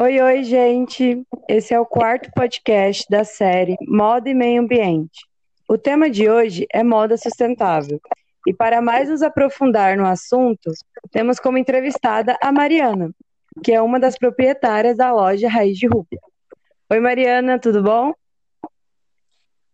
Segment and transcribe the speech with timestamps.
[0.00, 1.26] Oi, oi, gente!
[1.48, 5.26] Esse é o quarto podcast da série Moda e Meio Ambiente.
[5.68, 8.00] O tema de hoje é moda sustentável.
[8.46, 10.70] E para mais nos aprofundar no assunto,
[11.10, 13.12] temos como entrevistada a Mariana,
[13.64, 16.20] que é uma das proprietárias da loja Raiz de Rúpia.
[16.88, 18.14] Oi, Mariana, tudo bom?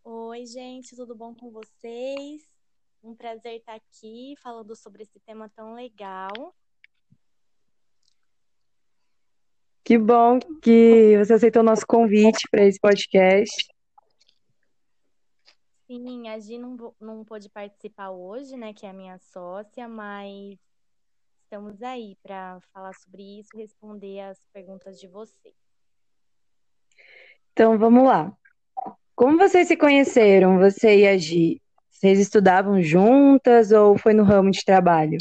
[0.04, 2.40] Oi, gente, tudo bom com vocês?
[3.02, 6.54] Um prazer estar aqui falando sobre esse tema tão legal.
[9.84, 13.54] Que bom que você aceitou o nosso convite para esse podcast.
[15.86, 20.58] Sim, a Gi não, não pôde participar hoje, né, que é a minha sócia, mas
[21.42, 25.54] estamos aí para falar sobre isso e responder as perguntas de vocês.
[27.52, 28.34] Então, vamos lá.
[29.14, 31.60] Como vocês se conheceram, você e a Gi?
[31.90, 35.18] Vocês estudavam juntas ou foi no ramo de trabalho?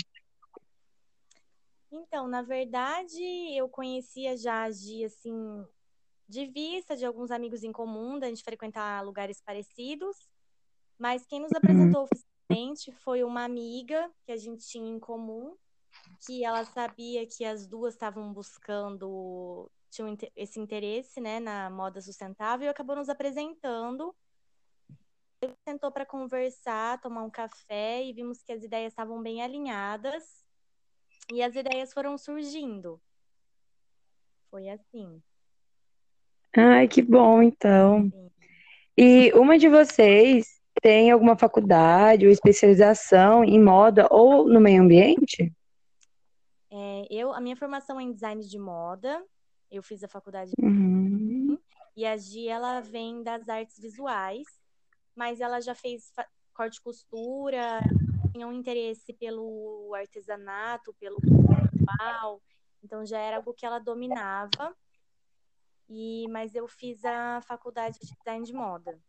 [2.14, 3.24] Então, na verdade,
[3.58, 5.34] eu conhecia já a Gi, assim,
[6.30, 10.30] de vista, de alguns amigos em comum, da gente frequentar lugares parecidos.
[11.00, 11.58] Mas quem nos Uhum.
[11.58, 15.58] apresentou oficialmente foi uma amiga que a gente tinha em comum,
[16.24, 22.68] que ela sabia que as duas estavam buscando, tinham esse interesse, né, na moda sustentável
[22.68, 24.16] e acabou nos apresentando.
[25.42, 30.44] Ele sentou para conversar, tomar um café e vimos que as ideias estavam bem alinhadas
[31.32, 33.00] e as ideias foram surgindo.
[34.50, 35.22] Foi assim.
[36.56, 38.10] Ai, que bom, então.
[38.10, 38.30] sim.
[38.98, 45.52] E uma de vocês tem alguma faculdade ou especialização em moda ou no meio ambiente?
[46.72, 49.24] É, eu, a minha formação é em design de moda.
[49.72, 51.58] Eu fiz a faculdade Uhum.
[51.96, 54.46] E a Gi, ela vem das artes visuais,
[55.16, 56.12] mas ela já fez
[56.54, 57.80] corte e costura,
[58.34, 62.42] tinha um interesse pelo artesanato, pelo manual,
[62.84, 64.76] então já era algo que ela dominava.
[65.88, 69.00] E mas eu fiz a faculdade de design de moda.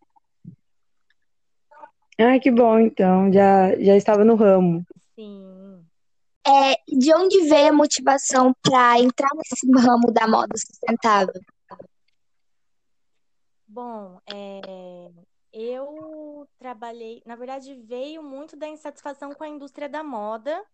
[2.21, 3.33] Ai, que bom, então.
[3.33, 4.85] Já, já estava no ramo.
[5.15, 5.85] Sim.
[6.47, 11.41] É, de onde veio a motivação para entrar nesse ramo da moda sustentável?
[13.67, 15.11] Bom, é,
[15.55, 20.65] eu trabalhei, na verdade, veio muito da insatisfação com a indústria da moda,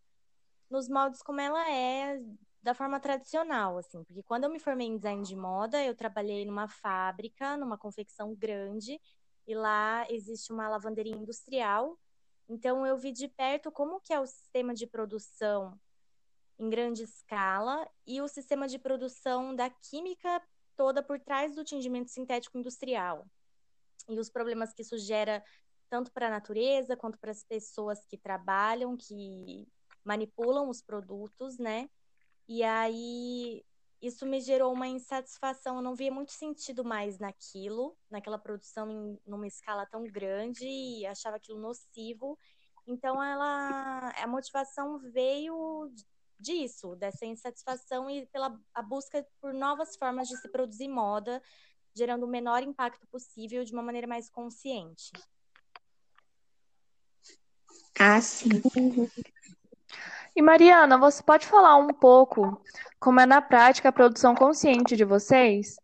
[0.70, 2.18] nos moldes como ela é,
[2.62, 6.46] da forma tradicional, assim, porque quando eu me formei em design de moda, eu trabalhei
[6.46, 8.98] numa fábrica, numa confecção grande,
[9.46, 11.98] e lá existe uma lavanderia industrial,
[12.48, 15.78] então eu vi de perto como que é o sistema de produção
[16.58, 20.42] em grande escala e o sistema de produção da química
[20.74, 23.26] toda por trás do tingimento sintético industrial.
[24.10, 25.42] E os problemas que isso gera
[25.88, 29.66] tanto para a natureza quanto para as pessoas que trabalham, que
[30.04, 31.88] manipulam os produtos, né?
[32.48, 33.64] E aí
[34.00, 39.20] isso me gerou uma insatisfação, eu não via muito sentido mais naquilo, naquela produção em
[39.26, 42.38] numa escala tão grande e achava aquilo nocivo.
[42.86, 45.92] Então ela a motivação veio
[46.38, 51.42] disso, dessa insatisfação e pela a busca por novas formas de se produzir moda,
[51.94, 55.12] gerando o menor impacto possível de uma maneira mais consciente.
[57.98, 58.48] Ah, sim.
[60.34, 62.62] E Mariana, você pode falar um pouco
[62.98, 65.76] como é na prática a produção consciente de vocês?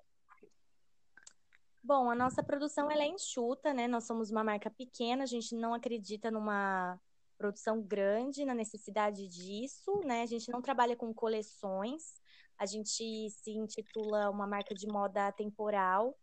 [1.83, 3.87] Bom, a nossa produção ela é enxuta, né?
[3.87, 6.99] Nós somos uma marca pequena, a gente não acredita numa
[7.39, 10.23] produção grande, na necessidade disso, né?
[10.23, 12.15] A gente não trabalha com coleções,
[12.59, 16.17] a gente se intitula uma marca de moda temporal.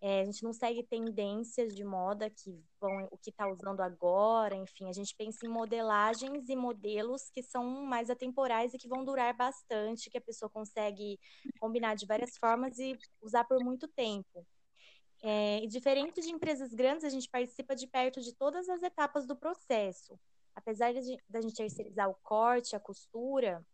[0.00, 4.56] É, a gente não segue tendências de moda que vão, o que está usando agora,
[4.56, 9.04] enfim, a gente pensa em modelagens e modelos que são mais atemporais e que vão
[9.04, 11.20] durar bastante, que a pessoa consegue
[11.60, 14.44] combinar de várias formas e usar por muito tempo.
[15.22, 19.24] É, e diferente de empresas grandes, a gente participa de perto de todas as etapas
[19.24, 20.18] do processo.
[20.52, 23.64] Apesar de, da gente terceirizar o corte, a costura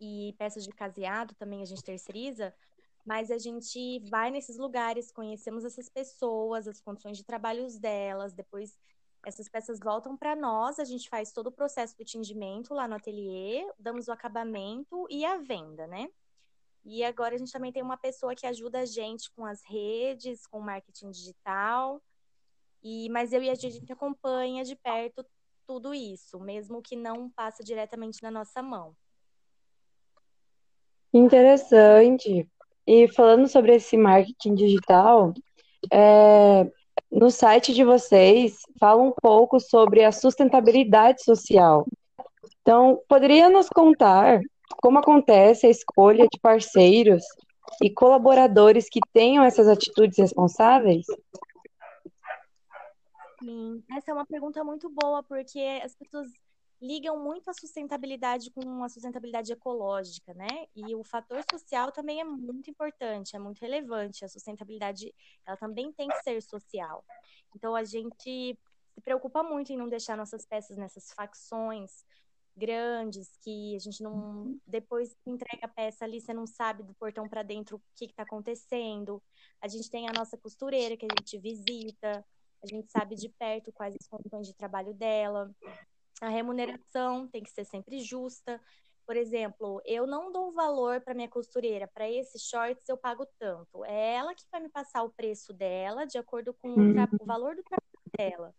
[0.00, 2.54] e peças de caseado também a gente terceiriza,
[3.04, 8.78] mas a gente vai nesses lugares, conhecemos essas pessoas, as condições de trabalho delas, depois
[9.24, 12.94] essas peças voltam para nós, a gente faz todo o processo do tingimento lá no
[12.94, 16.08] ateliê, damos o acabamento e a venda, né?
[16.84, 20.46] E agora a gente também tem uma pessoa que ajuda a gente com as redes,
[20.46, 22.02] com o marketing digital.
[22.82, 25.26] E mas eu e a gente acompanha de perto
[25.66, 28.96] tudo isso, mesmo que não passe diretamente na nossa mão.
[31.12, 32.48] Interessante.
[32.86, 35.34] E falando sobre esse marketing digital,
[35.92, 36.70] é,
[37.10, 41.86] no site de vocês fala um pouco sobre a sustentabilidade social.
[42.62, 44.40] Então, poderia nos contar
[44.82, 47.22] como acontece a escolha de parceiros
[47.82, 51.06] e colaboradores que tenham essas atitudes responsáveis?
[53.40, 56.28] Sim, essa é uma pergunta muito boa, porque as pessoas
[56.80, 60.66] ligam muito a sustentabilidade com a sustentabilidade ecológica, né?
[60.74, 64.24] E o fator social também é muito importante, é muito relevante.
[64.24, 65.12] A sustentabilidade,
[65.46, 67.04] ela também tem que ser social.
[67.54, 68.58] Então a gente
[68.94, 72.04] se preocupa muito em não deixar nossas peças nessas facções
[72.56, 77.28] grandes que a gente não depois entrega a peça ali você não sabe do portão
[77.28, 79.22] para dentro o que está acontecendo.
[79.60, 82.24] A gente tem a nossa costureira que a gente visita,
[82.62, 85.50] a gente sabe de perto quais as condições de trabalho dela.
[86.20, 88.60] A remuneração tem que ser sempre justa.
[89.06, 93.84] Por exemplo, eu não dou valor para minha costureira, para esses shorts eu pago tanto.
[93.84, 97.06] É ela que vai me passar o preço dela de acordo com o, uhum.
[97.20, 98.54] o valor do trabalho dela.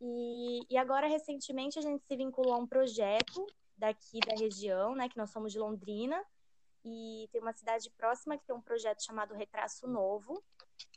[0.00, 3.46] E, e, agora, recentemente, a gente se vinculou a um projeto
[3.76, 5.08] daqui da região, né?
[5.08, 6.22] Que nós somos de Londrina.
[6.84, 10.42] E tem uma cidade próxima que tem um projeto chamado Retraço Novo,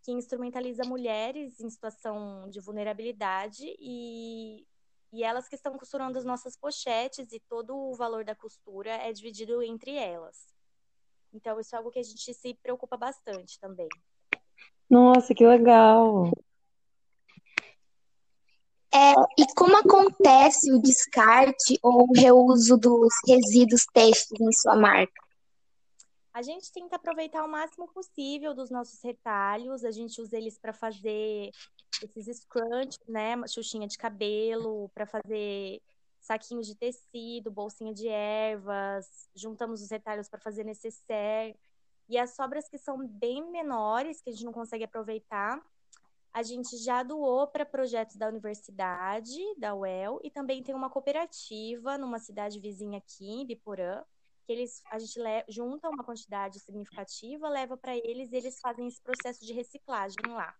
[0.04, 4.68] que instrumentaliza mulheres em situação de vulnerabilidade e
[5.12, 9.12] e elas que estão costurando as nossas pochetes e todo o valor da costura é
[9.12, 10.36] dividido entre elas.
[11.33, 13.89] Então, isso é algo que a gente se preocupa bastante também.
[14.89, 16.31] Nossa, que legal!
[18.94, 25.26] É, e como acontece o descarte ou o reuso dos resíduos têxteis em sua marca?
[26.38, 30.72] A gente tenta aproveitar o máximo possível dos nossos retalhos, a gente usa eles para
[30.72, 31.50] fazer
[32.00, 35.81] esses scrunch, né, xuxinha de cabelo, para fazer
[36.19, 41.57] saquinhos de tecido, bolsinha de ervas, juntamos os retalhos para fazer necessaire.
[42.07, 45.60] E as sobras que são bem menores, que a gente não consegue aproveitar,
[46.31, 51.98] a gente já doou para projetos da universidade, da UEL, e também tem uma cooperativa
[51.98, 54.04] numa cidade vizinha aqui, em Biporã,
[54.48, 58.88] que eles a gente le, junta uma quantidade significativa, leva para eles e eles fazem
[58.88, 60.56] esse processo de reciclagem lá.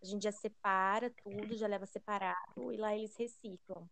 [0.00, 3.84] A gente já separa tudo, já leva separado e lá eles reciclam.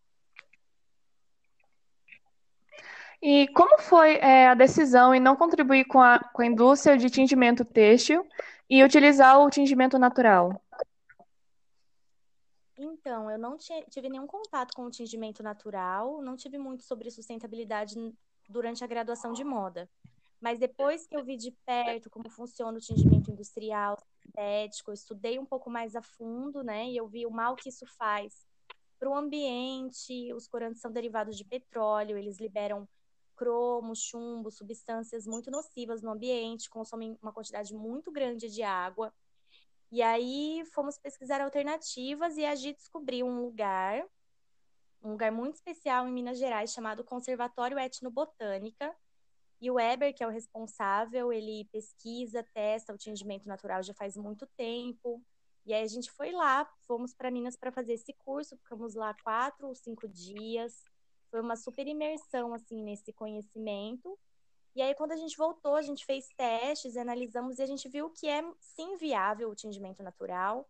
[3.20, 7.10] E como foi é, a decisão em não contribuir com a, com a indústria de
[7.10, 8.24] tingimento têxtil
[8.70, 10.62] e utilizar o tingimento natural?
[12.76, 17.98] Então, eu não tive nenhum contato com o tingimento natural, não tive muito sobre sustentabilidade
[18.48, 19.88] durante a graduação de moda.
[20.40, 25.38] Mas depois que eu vi de perto como funciona o tingimento industrial, sintético, eu estudei
[25.38, 26.88] um pouco mais a fundo, né?
[26.88, 28.46] E eu vi o mal que isso faz
[28.98, 30.32] para o ambiente.
[30.32, 32.88] Os corantes são derivados de petróleo, eles liberam
[33.34, 39.12] cromo, chumbo, substâncias muito nocivas no ambiente, consomem uma quantidade muito grande de água.
[39.90, 44.04] E aí fomos pesquisar alternativas e a gente descobriu um lugar,
[45.02, 48.94] um lugar muito especial em Minas Gerais chamado Conservatório Etnobotânica,
[49.60, 54.16] e o Weber, que é o responsável, ele pesquisa, testa o tingimento natural já faz
[54.16, 55.22] muito tempo.
[55.66, 59.14] E aí a gente foi lá, fomos para Minas para fazer esse curso, ficamos lá
[59.22, 60.84] quatro ou cinco dias.
[61.30, 64.16] Foi uma super imersão assim nesse conhecimento.
[64.76, 68.10] E aí quando a gente voltou, a gente fez testes, analisamos e a gente viu
[68.10, 70.68] que é sim viável o tingimento natural,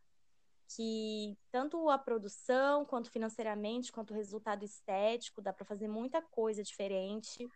[0.68, 6.62] que tanto a produção, quanto financeiramente, quanto o resultado estético, dá para fazer muita coisa
[6.62, 7.48] diferente.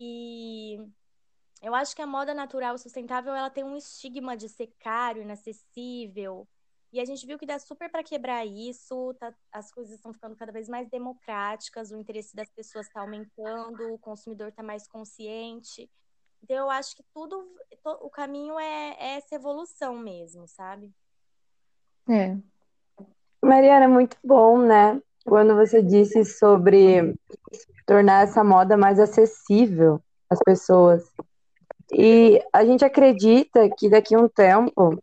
[0.00, 0.78] E
[1.62, 5.20] eu acho que a moda natural e sustentável ela tem um estigma de ser caro,
[5.20, 6.46] inacessível.
[6.92, 10.34] E a gente viu que dá super para quebrar isso, tá, as coisas estão ficando
[10.34, 15.90] cada vez mais democráticas, o interesse das pessoas está aumentando, o consumidor está mais consciente.
[16.42, 17.46] Então eu acho que tudo,
[17.84, 20.92] o caminho é, é essa evolução mesmo, sabe?
[22.08, 22.36] É.
[23.42, 25.00] Mariana, muito bom, né?
[25.24, 27.14] Quando você disse sobre
[27.86, 31.04] tornar essa moda mais acessível às pessoas.
[31.92, 34.98] E a gente acredita que daqui a um tempo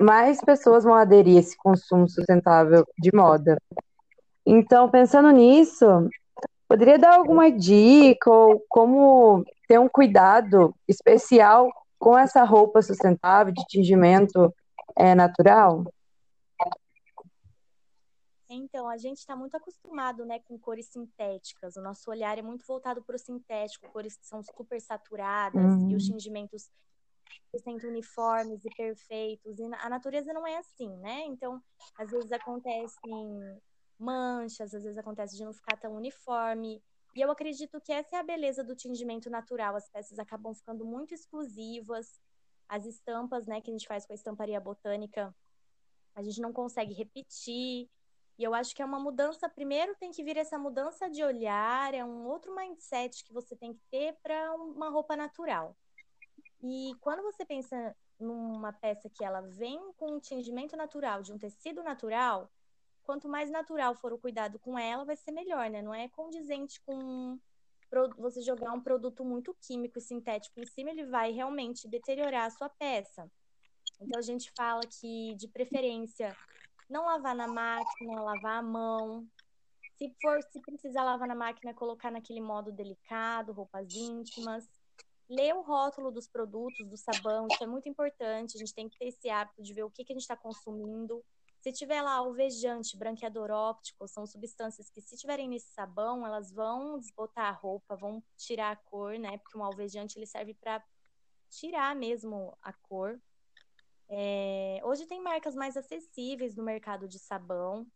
[0.00, 3.60] mais pessoas vão aderir a esse consumo sustentável de moda.
[4.46, 6.08] Então, pensando nisso,
[6.68, 13.64] poderia dar alguma dica ou como ter um cuidado especial com essa roupa sustentável de
[13.66, 14.54] tingimento
[14.96, 15.84] é, natural?
[18.48, 21.76] Então, a gente está muito acostumado né, com cores sintéticas.
[21.76, 25.90] O nosso olhar é muito voltado para o sintético, cores que são super saturadas uhum.
[25.90, 26.16] e os uhum.
[26.16, 26.70] tingimentos
[27.62, 29.58] sempre uniformes e perfeitos.
[29.58, 31.24] E a natureza não é assim, né?
[31.26, 31.62] Então,
[31.98, 33.60] às vezes acontecem
[33.98, 36.82] manchas, às vezes acontece de não ficar tão uniforme.
[37.14, 39.74] E eu acredito que essa é a beleza do tingimento natural.
[39.76, 42.20] As peças acabam ficando muito exclusivas.
[42.68, 45.34] As estampas, né, que a gente faz com a estamparia botânica,
[46.14, 47.88] a gente não consegue repetir.
[48.38, 49.48] E eu acho que é uma mudança.
[49.48, 53.74] Primeiro tem que vir essa mudança de olhar, é um outro mindset que você tem
[53.74, 55.76] que ter para uma roupa natural.
[56.62, 61.38] E quando você pensa numa peça que ela vem com um tingimento natural, de um
[61.38, 62.50] tecido natural,
[63.02, 65.82] quanto mais natural for o cuidado com ela, vai ser melhor, né?
[65.82, 67.38] Não é condizente com
[68.18, 72.50] você jogar um produto muito químico e sintético em cima, ele vai realmente deteriorar a
[72.50, 73.30] sua peça.
[74.00, 76.36] Então a gente fala que, de preferência,
[76.88, 79.26] não lavar na máquina, lavar a mão.
[79.96, 84.68] Se for, se precisar lavar na máquina, colocar naquele modo delicado, roupas íntimas.
[85.28, 88.56] Ler o rótulo dos produtos, do sabão, isso é muito importante.
[88.56, 90.36] A gente tem que ter esse hábito de ver o que, que a gente está
[90.36, 91.22] consumindo.
[91.60, 96.98] Se tiver lá alvejante, branqueador óptico, são substâncias que, se tiverem nesse sabão, elas vão
[96.98, 99.36] desbotar a roupa, vão tirar a cor, né?
[99.38, 100.82] Porque um alvejante ele serve para
[101.50, 103.20] tirar mesmo a cor.
[104.08, 104.80] É...
[104.84, 107.86] Hoje tem marcas mais acessíveis no mercado de sabão,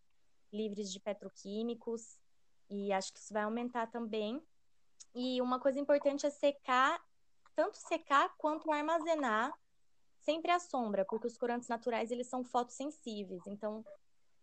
[0.53, 2.19] livres de petroquímicos,
[2.69, 4.43] e acho que isso vai aumentar também.
[5.15, 7.03] E uma coisa importante é secar,
[7.55, 9.53] tanto secar quanto armazenar
[10.21, 13.43] sempre à sombra, porque os corantes naturais eles são fotossensíveis.
[13.47, 13.85] Então,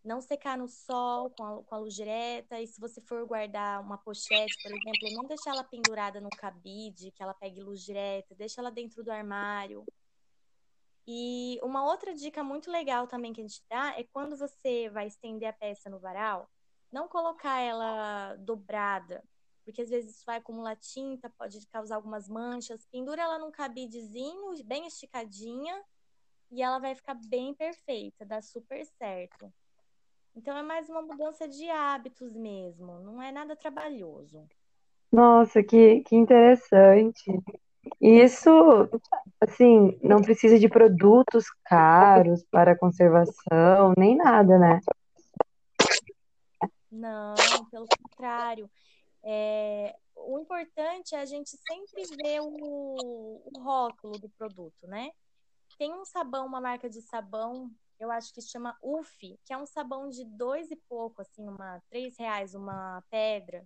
[0.04, 2.60] não secar no sol com a, com a luz direta.
[2.60, 7.12] E se você for guardar uma pochete, por exemplo, não deixar ela pendurada no cabide,
[7.12, 9.86] que ela pegue luz direta, deixa ela dentro do armário.
[11.12, 15.08] E uma outra dica muito legal também que a gente dá é quando você vai
[15.08, 16.48] estender a peça no varal,
[16.92, 19.24] não colocar ela dobrada,
[19.66, 22.86] porque às vezes isso vai acumular tinta, pode causar algumas manchas.
[22.92, 25.84] Pendura ela num cabidezinho, bem esticadinha,
[26.52, 29.52] e ela vai ficar bem perfeita, dá super certo.
[30.36, 34.48] Então é mais uma mudança de hábitos mesmo, não é nada trabalhoso.
[35.12, 37.32] Nossa, que, que interessante.
[38.00, 38.50] Isso,
[39.42, 44.80] assim, não precisa de produtos caros para conservação, nem nada, né?
[46.92, 47.36] Não,
[47.72, 48.70] pelo contrário.
[49.24, 55.12] É, o importante é a gente sempre ver o, o rótulo do produto, né?
[55.78, 59.66] Tem um sabão, uma marca de sabão, eu acho que chama UF, que é um
[59.66, 63.66] sabão de dois e pouco, assim, uma três reais uma pedra.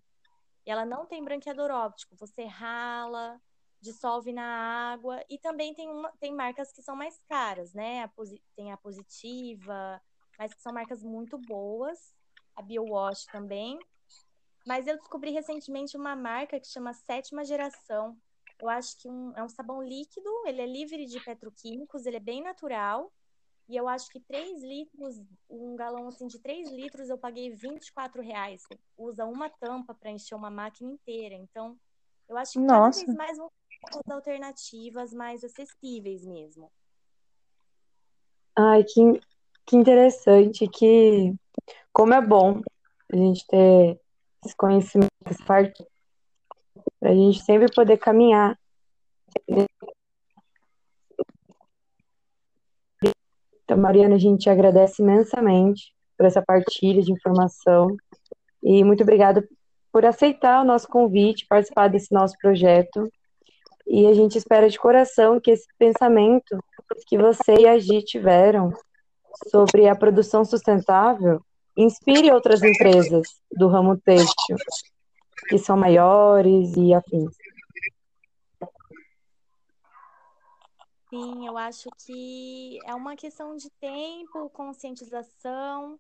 [0.65, 2.15] E ela não tem branqueador óptico.
[2.18, 3.39] Você rala,
[3.84, 5.24] dissolve na água.
[5.30, 8.04] E também tem, uma, tem marcas que são mais caras, né?
[8.04, 8.12] A,
[8.56, 10.02] tem a Positiva,
[10.40, 12.16] mas que são marcas muito boas.
[12.56, 13.78] A BioWash também.
[14.66, 18.18] Mas eu descobri recentemente uma marca que chama Sétima Geração.
[18.62, 22.22] Eu acho que um, é um sabão líquido, ele é livre de petroquímicos, ele é
[22.22, 23.12] bem natural.
[23.68, 28.22] E eu acho que 3 litros, um galão assim de 3 litros, eu paguei 24
[28.22, 28.62] reais.
[28.98, 31.36] Usa uma tampa para encher uma máquina inteira.
[31.36, 31.78] Então,
[32.30, 33.00] eu acho que Nossa.
[33.00, 33.52] cada vez mais vão
[33.84, 36.72] ter alternativas mais acessíveis mesmo.
[38.56, 39.20] Ai, que,
[39.66, 41.34] que interessante, que
[41.92, 42.62] como é bom
[43.12, 44.00] a gente ter
[44.46, 45.86] esse conhecimento, esse parte,
[47.00, 48.58] para a gente sempre poder caminhar.
[53.63, 57.96] Então, Mariana, a gente agradece imensamente por essa partilha de informação
[58.62, 59.48] e muito obrigada
[59.92, 63.12] por aceitar o nosso convite, participar desse nosso projeto.
[63.96, 66.58] E a gente espera de coração que esse pensamento
[67.06, 68.74] que você e a Gi tiveram
[69.52, 71.40] sobre a produção sustentável
[71.78, 73.22] inspire outras empresas
[73.52, 74.58] do ramo têxtil,
[75.48, 77.38] que são maiores e afins.
[81.12, 86.00] Sim, eu acho que é uma questão de tempo, conscientização.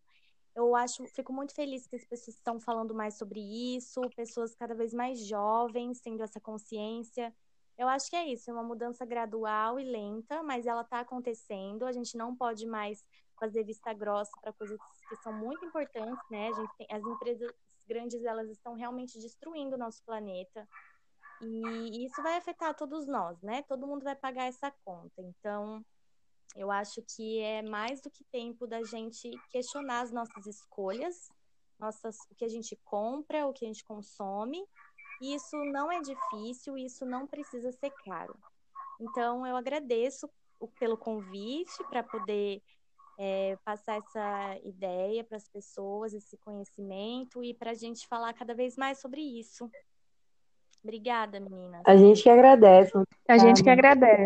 [0.55, 4.73] Eu acho, fico muito feliz que as pessoas estão falando mais sobre isso, pessoas cada
[4.73, 7.31] vez mais jovens tendo essa consciência.
[7.77, 11.85] Eu acho que é isso, é uma mudança gradual e lenta, mas ela está acontecendo.
[11.85, 13.03] A gente não pode mais
[13.39, 16.49] fazer vista grossa para coisas que são muito importantes, né?
[16.49, 17.51] A gente tem, as empresas
[17.87, 20.67] grandes elas estão realmente destruindo o nosso planeta
[21.41, 23.63] e isso vai afetar todos nós, né?
[23.63, 25.21] Todo mundo vai pagar essa conta.
[25.21, 25.83] Então,
[26.55, 31.29] eu acho que é mais do que tempo da gente questionar as nossas escolhas,
[31.79, 34.63] nossas, o que a gente compra, o que a gente consome.
[35.23, 38.35] Isso não é difícil, isso não precisa ser caro.
[38.99, 40.29] Então, eu agradeço
[40.77, 42.61] pelo convite para poder
[43.17, 48.53] é, passar essa ideia para as pessoas, esse conhecimento e para a gente falar cada
[48.53, 49.69] vez mais sobre isso.
[50.83, 51.81] Obrigada, meninas.
[51.85, 52.91] A gente que agradece.
[53.29, 54.21] A gente que agradece.